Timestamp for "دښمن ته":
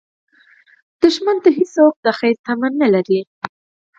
1.01-1.49